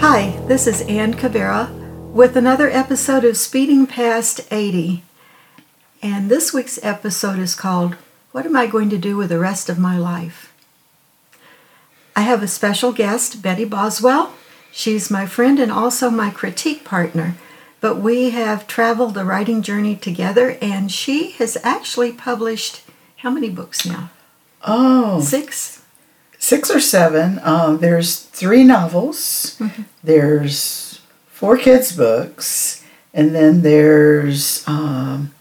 [0.00, 1.70] Hi, this is Ann Cavera
[2.10, 5.02] with another episode of Speeding Past 80.
[6.02, 7.96] And this week's episode is called
[8.30, 10.50] What Am I Going to Do with the Rest of My Life?
[12.16, 14.32] I have a special guest, Bettie Boswell.
[14.70, 17.34] She's my friend and also my critique partner,
[17.82, 22.80] but we have traveled the writing journey together, and she has actually published
[23.18, 24.08] how many books now?
[24.66, 25.81] Oh, Six?
[26.42, 27.38] Six or seven.
[27.44, 29.56] Um, there's three novels.
[29.60, 29.82] Mm-hmm.
[30.02, 32.84] There's four kids' books,
[33.14, 35.32] and then there's um,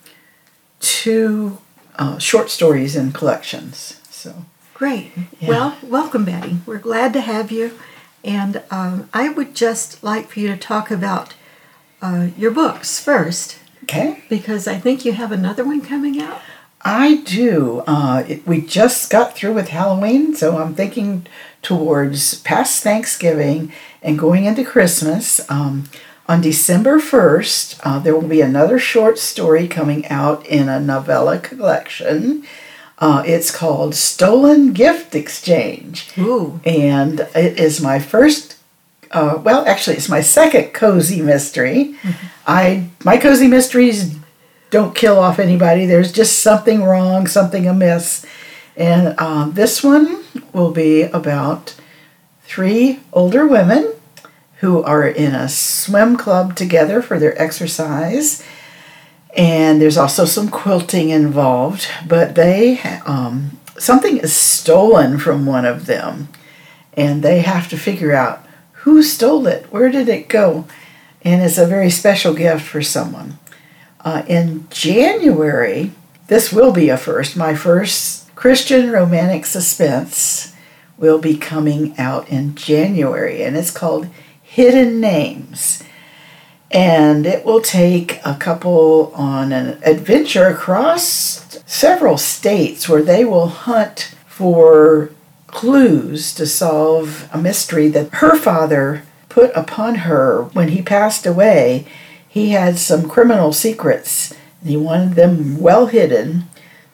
[0.80, 1.58] two
[1.96, 4.00] uh, short stories in collections.
[4.12, 5.12] So Great.
[5.40, 5.50] Yeah.
[5.50, 6.58] Well, welcome, Bettie.
[6.68, 7.80] We're glad to have you.
[8.24, 11.34] And um, I would just like for you to talk about
[12.04, 16.42] uh, your books first, okay, because I think you have another one coming out.
[16.84, 17.84] I do.
[17.88, 21.28] Uh, it, we just got through with Halloween, so I'm thinking
[21.62, 25.50] towards past Thanksgiving and going into Christmas.
[25.50, 25.86] Um,
[26.28, 31.40] on December 1st, uh, there will be another short story coming out in a novella
[31.40, 32.46] collection.
[32.98, 36.10] Uh, it's called Stolen Gift Exchange.
[36.18, 36.60] Ooh.
[36.64, 38.58] And it is my first,
[39.12, 41.96] uh, well, actually, it's my second cozy mystery.
[42.48, 44.16] I My cozy mysteries
[44.72, 45.86] don't kill off anybody.
[45.86, 48.26] There's just something wrong, something amiss.
[48.76, 51.76] And um, this one will be about
[52.44, 53.94] three older women
[54.62, 58.44] who are in a swim club together for their exercise.
[59.36, 65.86] And there's also some quilting involved, but they um, something is stolen from one of
[65.86, 66.28] them,
[66.94, 68.46] and they have to figure out
[68.84, 70.66] who stole it, where did it go,
[71.24, 73.40] and it's a very special gift for someone.
[74.04, 75.92] Uh, in January,
[76.28, 77.38] this will be a first.
[77.38, 80.56] My first Christian romantic suspense
[80.98, 84.08] will be coming out in January, and it's called
[84.42, 85.84] Hidden Names.
[86.72, 93.48] And it will take a couple on an adventure across several states where they will
[93.48, 95.12] hunt for
[95.48, 101.86] clues to solve a mystery that her father put upon her when he passed away.
[102.32, 106.46] He had some criminal secrets and he wanted them well hidden,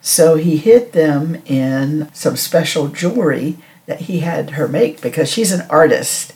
[0.02, 5.52] so he hid them in some special jewelry that he had her make because she's
[5.52, 6.34] an artist.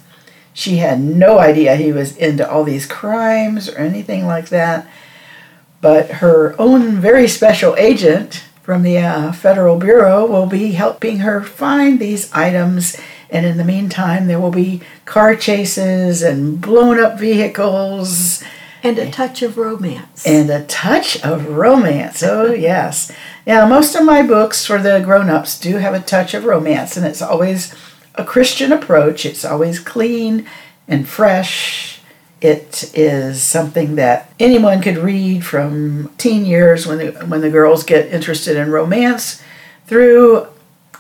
[0.54, 4.88] She had no idea he was into all these crimes or anything like that.
[5.82, 11.42] But her own very special agent from the uh, Federal Bureau will be helping her
[11.42, 12.96] find these items.
[13.32, 18.44] And in the meantime, there will be car chases and blown up vehicles
[18.84, 20.26] And a touch of romance.
[20.26, 22.24] and a touch of romance.
[22.24, 23.12] Oh, yes.
[23.46, 26.98] Yeah, most of my books for the grown ups do have a touch of romance,
[26.98, 27.74] and it's always
[28.16, 29.26] a Christian approach.
[29.26, 30.48] It's always clean
[30.88, 32.00] and fresh.
[32.42, 37.84] It is something that anyone could read from teen years when the, when the girls
[37.84, 39.42] get interested in romance
[39.86, 40.48] through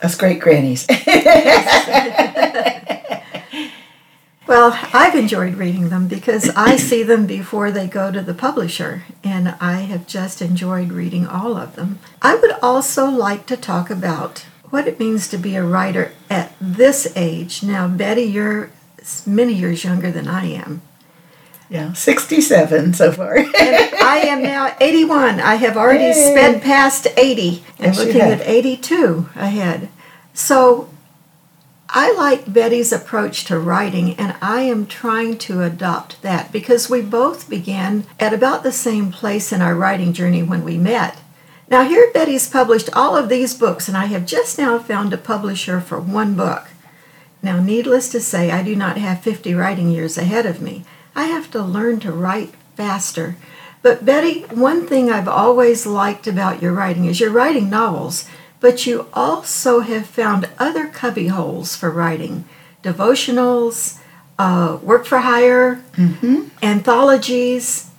[0.04, 0.86] us great grannies.
[4.52, 9.04] Well, I've enjoyed reading them because I see them before they go to the publisher,
[9.24, 12.00] and I have just enjoyed reading all of them.
[12.22, 16.52] I would also like to talk about what it means to be a writer at
[16.60, 17.64] this age.
[17.64, 18.72] Now, Bettie, you're
[19.26, 20.82] many years younger than I am.
[21.70, 23.38] yeah, 67 so far.
[23.38, 25.40] And I am now 81.
[25.40, 26.12] I have already Yay.
[26.34, 29.88] sped past 80 and Yes, looking at 82 ahead.
[30.34, 30.90] So
[31.94, 37.02] I like Bettie's approach to writing, and I am trying to adopt that because we
[37.02, 41.18] both began at about the same place in our writing journey when we met.
[41.68, 45.18] Now, here Bettie's published all of these books, and I have just now found a
[45.18, 46.70] publisher for one book.
[47.44, 50.86] Now, needless to say, I do not have 50 writing years ahead of me.
[51.14, 53.36] I have to learn to write faster.
[53.82, 58.30] But, Bettie, one thing I've always liked about your writing is you're writing novels,
[58.62, 62.46] but you also have found other cubby holes for writing
[62.82, 64.00] devotionals,
[64.40, 65.84] uh, work for hire,
[66.64, 67.90] anthologies.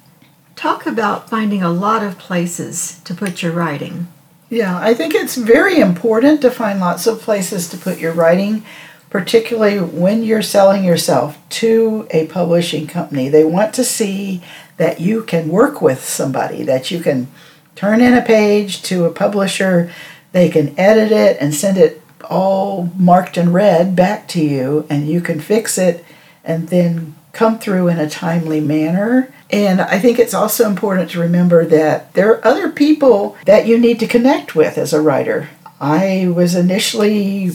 [0.56, 4.08] Talk about finding a lot of places to put your writing.
[4.48, 8.64] Yeah, I think it's very important to find lots of places to put your writing,
[9.08, 13.28] particularly when you're selling yourself to a publishing company.
[13.28, 14.42] They want to see
[14.76, 17.28] that you can work with somebody, that you can
[17.76, 19.90] turn in a page to a publisher,
[20.32, 25.08] they can edit it and send it all marked in red back to you, and
[25.08, 26.04] you can fix it
[26.44, 29.32] and then come through in a timely manner.
[29.50, 33.78] And I think it's also important to remember that there are other people that you
[33.78, 35.50] need to connect with as a writer.
[35.80, 37.50] I was initially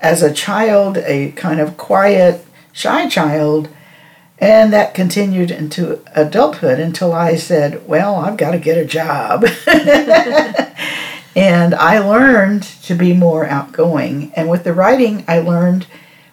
[0.00, 3.68] as a child a kind of quiet, shy child,
[4.38, 9.44] and that continued into adulthood until I said, Well, I've got to get a job.
[11.34, 14.32] and I learned to be more outgoing.
[14.34, 15.86] And with the writing, I learned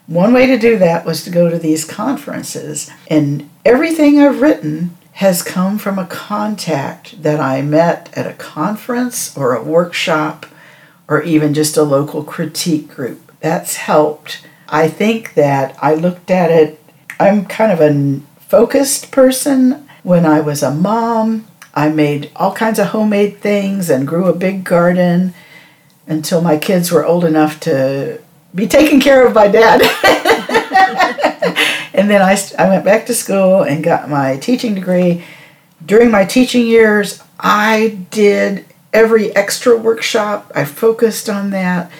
[0.07, 2.89] one way to do that was to go to these conferences.
[3.07, 9.35] And everything I've written has come from a contact that I met at a conference
[9.35, 10.45] or a workshop
[11.07, 13.31] or even just a local critique group.
[13.39, 14.45] That's helped.
[14.69, 16.81] I think that I looked at it,
[17.19, 19.87] I'm kind of a focused person.
[20.03, 24.33] When I was a mom, I made all kinds of homemade things and grew a
[24.33, 25.35] big garden
[26.07, 28.19] until my kids were old enough to
[28.55, 29.81] be taken care of by dad.
[31.93, 35.23] and then I, I went back to school and got my teaching degree.
[35.85, 41.91] During my teaching years, I did every extra workshop, I focused on that.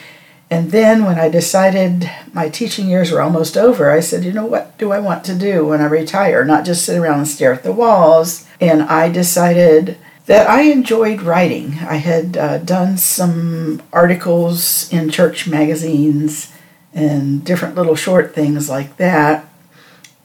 [0.49, 4.45] And then when I decided my teaching years were almost over, I said, you know,
[4.45, 6.45] what do I want to do when I retire?
[6.45, 8.47] Not just sit around and stare at the walls.
[8.61, 11.79] And I decided that I enjoyed writing.
[11.81, 16.53] I had uh, done some articles in church magazines
[16.93, 19.49] and different little short things like that.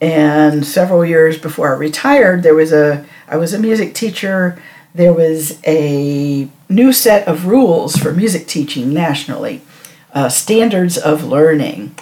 [0.00, 4.60] And several years before I retired, there was a I was a music teacher.
[4.94, 9.62] There was a new set of rules for music teaching nationally,
[10.12, 11.94] uh, standards of learning.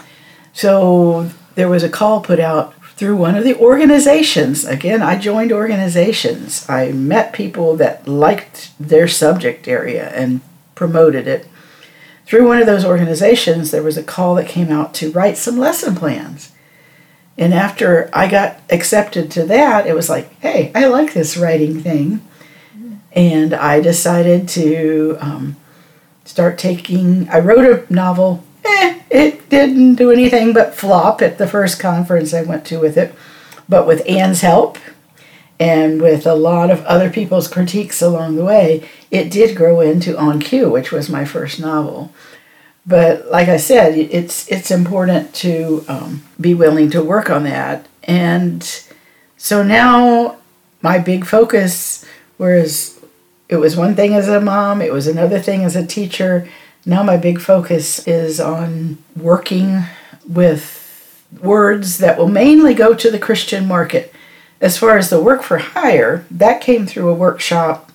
[0.53, 4.65] So there was a call put out through one of the organizations.
[4.65, 6.69] Again, I joined organizations.
[6.69, 10.41] I met people that liked their subject area and
[10.75, 11.49] promoted it.
[12.27, 15.59] Through one of those organizations, there was a call that came out to write some
[15.59, 16.53] lesson plans.
[17.39, 21.81] And after I got accepted to that, it was like, hey, I like this writing
[21.81, 22.21] thing.
[23.13, 25.57] And I decided to um,
[26.31, 31.49] start taking, I wrote a novel eh, it didn't do anything but flop at the
[31.49, 33.13] first conference I went to with it.
[33.69, 34.79] But with Ann's help
[35.59, 40.17] and with a lot of other people's critiques along the way, it did grow into
[40.17, 42.13] On Cue, which was my first novel.
[42.87, 47.87] But like I said, it's it's important to um, be willing to work on that.
[48.05, 48.63] And
[49.37, 50.39] so now
[50.81, 52.05] my big focus,
[52.37, 53.00] whereas
[53.51, 56.49] it was one thing as a mom, it was another thing as a teacher,
[56.87, 59.83] now my big focus is on working
[60.27, 60.79] with
[61.43, 64.15] words that will mainly go to the Christian market.
[64.61, 67.93] As far as the work for hire, that came through a workshop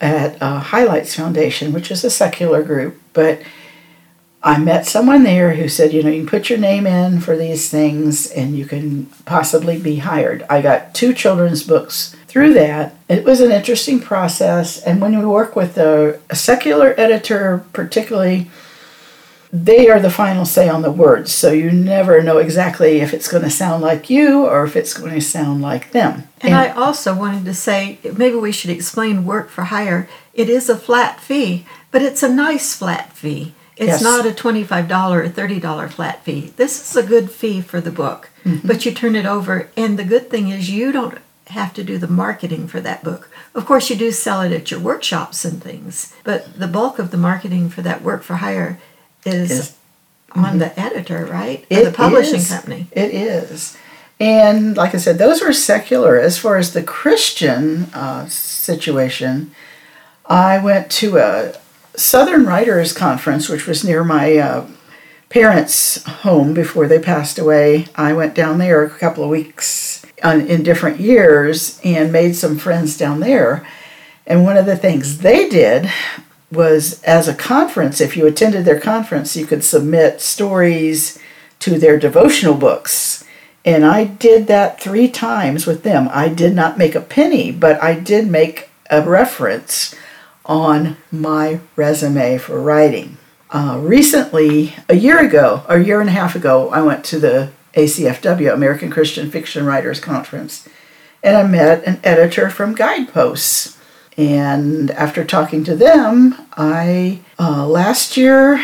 [0.00, 3.42] at uh, Highlights Foundation, which is a secular group, but
[4.42, 7.36] I met someone there who said, you know, you can put your name in for
[7.36, 10.44] these things and you can possibly be hired.
[10.48, 12.94] I got two children's books through that.
[13.08, 14.80] It was an interesting process.
[14.82, 18.50] And when you work with a, a secular editor, particularly,
[19.50, 21.32] they are the final say on the words.
[21.32, 24.92] So you never know exactly if it's going to sound like you or if it's
[24.92, 26.28] going to sound like them.
[26.42, 30.06] And, and I also wanted to say maybe we should explain work for hire.
[30.34, 33.54] It is a flat fee, but it's a nice flat fee.
[33.78, 34.02] It's yes.
[34.02, 36.52] not a $25 or $30 flat fee.
[36.56, 38.66] This is a good fee for the book, mm-hmm.
[38.66, 39.70] but you turn it over.
[39.76, 41.16] And the good thing is, you don't
[41.48, 43.30] have to do the marketing for that book.
[43.54, 47.10] Of course, you do sell it at your workshops and things, but the bulk of
[47.10, 48.78] the marketing for that work for hire
[49.24, 49.76] is, is
[50.32, 50.58] on mm-hmm.
[50.58, 51.64] the editor, right?
[51.70, 52.50] It the publishing is.
[52.50, 52.86] company.
[52.92, 53.76] It is.
[54.20, 56.18] And like I said, those were secular.
[56.18, 59.52] As far as the Christian uh, situation,
[60.26, 61.54] I went to a
[61.94, 64.66] Southern Writers Conference, which was near my uh,
[65.28, 67.86] parents' home before they passed away.
[67.94, 72.58] I went down there a couple of weeks on, in different years and made some
[72.58, 73.66] friends down there.
[74.26, 75.90] And one of the things they did
[76.50, 81.18] was as a conference, if you attended their conference, you could submit stories
[81.60, 83.24] to their devotional books.
[83.64, 86.08] And I did that three times with them.
[86.12, 89.94] I did not make a penny, but I did make a reference
[90.46, 93.18] on my resume for writing.
[93.50, 97.50] Uh, recently, a year ago, a year and a half ago, I went to the
[97.74, 100.68] ACFW, American Christian Fiction Writers Conference,
[101.22, 103.76] and I met an editor from Guideposts.
[104.16, 108.60] And after talking to them, I uh, last year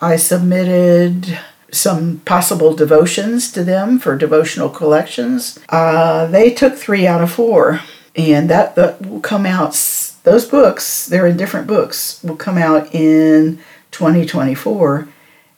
[0.00, 1.38] I submitted
[1.70, 5.58] some possible devotions to them for devotional collections.
[5.68, 7.80] Uh, they took three out of four,
[8.16, 9.74] and that, that will come out
[10.24, 13.58] those books, they're in different books, will come out in
[13.92, 15.08] 2024.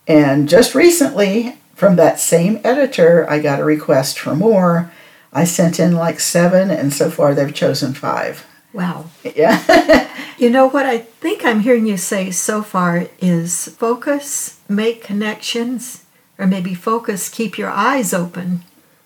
[0.07, 4.93] And just recently, from that same editor, I got a request for more.
[5.33, 8.47] I sent in like seven, and so far they've chosen five.
[8.75, 9.07] Wow.
[9.25, 10.07] Yeah.
[10.39, 16.05] you know what I think I'm hearing you say so far is focus, make connections,
[16.39, 18.61] or maybe focus, keep your eyes open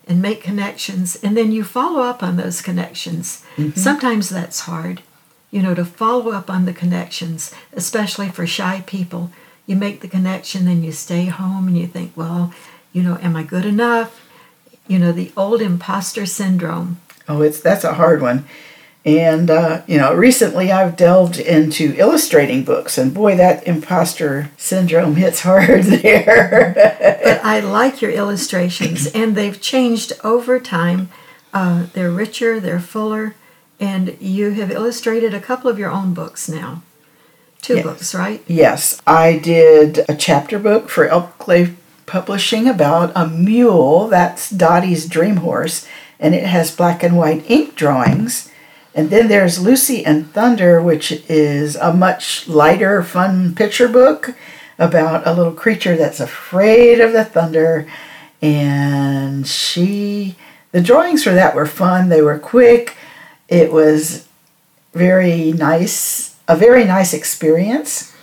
[0.08, 3.44] and make connections, and then you follow up on those connections.
[3.56, 3.78] Mm-hmm.
[3.78, 5.00] Sometimes that's hard,
[5.52, 9.30] you know, to follow up on the connections, especially for shy people.
[9.66, 12.52] You make the connection, then you stay home and you think, well,
[12.92, 14.20] you know, am I good enough?
[14.86, 17.00] You know, the old imposter syndrome.
[17.28, 18.44] Oh, it's that's a hard one.
[19.06, 25.16] And, uh, you know, recently I've delved into illustrating books, and boy, that imposter syndrome
[25.16, 26.72] hits hard there.
[27.22, 31.10] but I like your illustrations, and they've changed over time.
[31.52, 33.34] Uh, they're richer, they're fuller,
[33.78, 36.82] and you have illustrated a couple of your own books now.
[37.64, 37.84] Two yes.
[37.84, 38.42] books, right?
[38.46, 39.00] Yes.
[39.06, 41.38] I did a chapter book for Elk
[42.06, 45.86] Publishing about a mule, that's Dottie's dream horse,
[46.20, 48.50] and it has black and white ink drawings
[48.94, 54.36] and then there's Lucy and Thunder, which is a much lighter, fun picture book
[54.78, 57.88] about a little creature that's afraid of the thunder.
[58.40, 60.36] And she,
[60.70, 62.08] the drawings for that were fun.
[62.08, 62.96] They were quick.
[63.48, 64.28] It was
[64.92, 68.14] very nice, a very nice experience.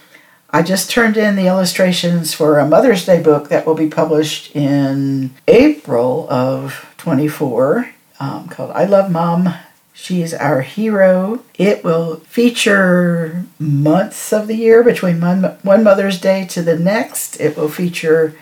[0.49, 4.55] I just turned in the illustrations for a Mother's Day book that will be published
[4.55, 9.53] in April of 24 um, called I Love Mom
[10.01, 11.43] She's our hero.
[11.59, 17.39] It will feature months of the year between one, one Mother's Day to the next.
[17.39, 18.33] It will feature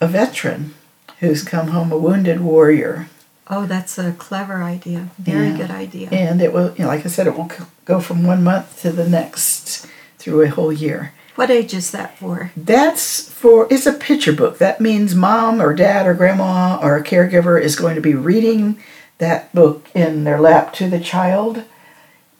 [0.00, 0.74] a veteran
[1.20, 3.08] who's come home a wounded warrior.
[3.48, 5.08] Oh, that's a clever idea.
[5.18, 5.56] Very yeah.
[5.56, 6.08] good idea.
[6.10, 7.50] And it will, you know, like I said, it will
[7.84, 9.86] go from one month to the next
[10.18, 11.12] through a whole year.
[11.36, 12.50] What age is that for?
[12.56, 14.58] That's for, it's a picture book.
[14.58, 18.78] That means mom or dad or grandma or a caregiver is going to be reading
[19.18, 21.64] that book in their lap to the child.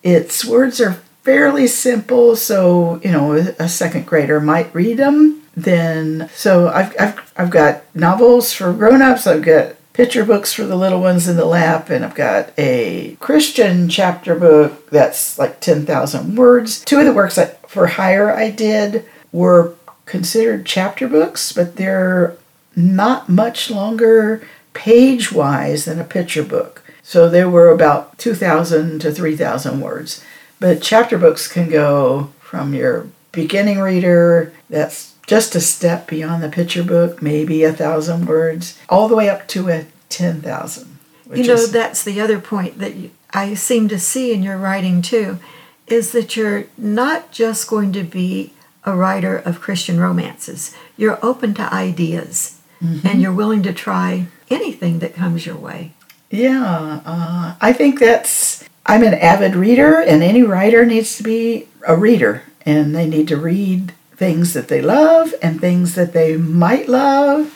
[0.02, 5.42] Its words are fairly simple, so you know a second grader might read them.
[5.56, 9.26] Then, so I've I've I've got novels for grown-ups.
[9.26, 13.16] I've got picture books for the little ones in the lap, and I've got a
[13.18, 16.84] Christian chapter book that's like ten thousand words.
[16.84, 19.74] Two of the works for hire I did were
[20.04, 22.36] considered chapter books, but they're
[22.76, 26.82] not much longer page wise than a picture book.
[27.02, 30.22] So they were about 2,000 to 3,000 words.
[30.60, 36.49] But chapter books can go from your beginning reader, that's just a step beyond the
[36.49, 40.99] picture book, maybe a thousand words, all the way up to a 10,000.
[41.35, 42.95] You know, is, that's the other point that
[43.33, 45.38] I seem to see in your writing too,
[45.87, 48.52] is that you're not just going to be
[48.85, 50.75] a writer of Christian romances.
[50.97, 53.06] You're open to ideas mm-hmm.
[53.06, 55.92] and you're willing to try anything that comes your way.
[56.30, 58.64] Yeah, uh, I think that's.
[58.85, 63.26] I'm an avid reader, and any writer needs to be a reader, and they need
[63.28, 67.54] to read things that they love and things that they might love.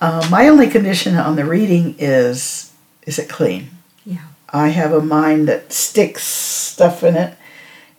[0.00, 2.72] Uh, my only condition on the reading is
[3.06, 3.70] is it clean?
[4.04, 4.26] Yeah.
[4.52, 7.36] I have a mind that sticks stuff in it,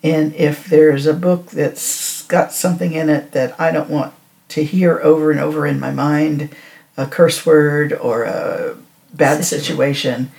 [0.02, 4.14] and if there's a book that's got something in it that I don't want
[4.50, 6.56] to hear over and over in my mind,
[6.96, 8.76] a curse word or a
[9.14, 10.32] bad situation,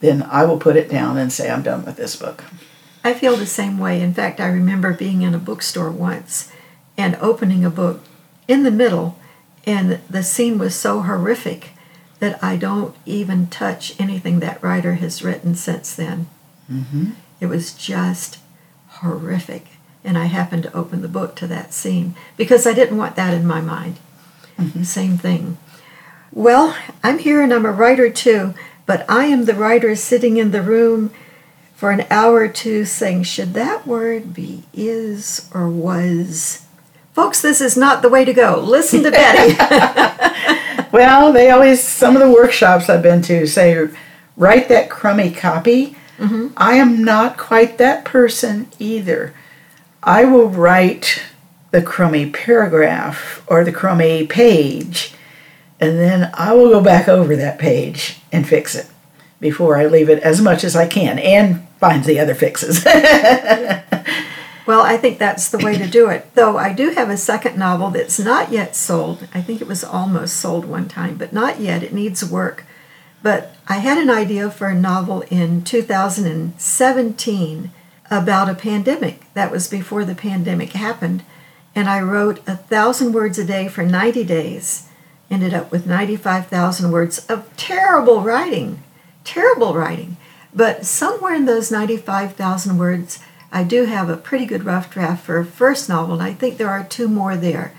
[0.00, 2.44] then I will put it down and say, I'm done with this book.
[3.04, 4.00] I feel the same way.
[4.00, 6.52] In fact, I remember being in a bookstore once
[7.02, 8.00] and opening a book
[8.46, 9.18] in the middle,
[9.66, 11.70] and the scene was so horrific
[12.20, 16.28] that I don't even touch anything that writer has written since then.
[16.70, 17.10] Mm-hmm.
[17.40, 18.38] It was just
[19.00, 19.66] horrific.
[20.04, 23.34] And I happened to open the book to that scene because I didn't want that
[23.34, 23.96] in my mind.
[24.56, 24.84] Mm-hmm.
[24.84, 25.58] Same thing.
[26.30, 28.54] Well, I'm here and I'm a writer too,
[28.86, 31.10] but I am the writer sitting in the room
[31.74, 36.61] for an hour or two saying, should that word be is or was?
[37.12, 38.58] Folks, this is not the way to go.
[38.60, 39.56] Listen to Bettie.
[40.92, 43.88] well, they always, some of the workshops I've been to say,
[44.36, 45.96] write that crummy copy.
[46.18, 46.48] Mm-hmm.
[46.56, 49.34] I am not quite that person either.
[50.02, 51.22] I will write
[51.70, 55.14] the crummy paragraph or the crummy page
[55.82, 58.86] and then I will go back over that page and fix it
[59.40, 62.84] before I leave it as much as I can and find the other fixes.
[64.66, 66.34] well, I think that's the way to do it.
[66.34, 69.26] Though I do have a second novel that's not yet sold.
[69.34, 71.82] I think it was almost sold one time, but not yet.
[71.82, 72.64] It needs work.
[73.22, 77.70] But I had an idea for a novel in 2017
[78.10, 79.32] about a pandemic.
[79.34, 81.24] That was before the pandemic happened.
[81.74, 84.88] And I wrote a thousand words a day for 90 days
[85.32, 88.82] ended up with 95,000 words of terrible writing,
[89.24, 90.18] terrible writing.
[90.54, 93.20] But somewhere in those 95,000 words,
[93.52, 96.56] I do have a pretty good rough draft for a first novel, and I think
[96.56, 97.74] there are two more there.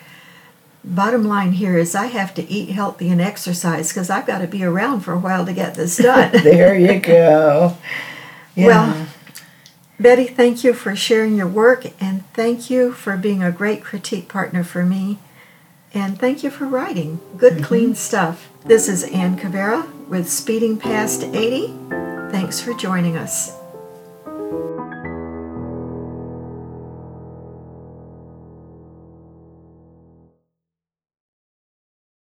[0.85, 4.47] bottom line here is I have to eat healthy and exercise because I've got to
[4.47, 6.31] be around for a while to get this done.
[6.43, 7.77] there you go.
[8.53, 8.67] Yeah.
[8.67, 9.07] Well,
[9.99, 14.27] Bettie, thank you for sharing your work and thank you for being a great critique
[14.27, 15.17] partner for me.
[15.93, 17.63] And thank you for writing good, mm-hmm.
[17.63, 18.49] clean stuff.
[18.65, 21.67] This is Ann Cavera with Speeding Past 80.
[22.31, 23.62] Thanks for joining us.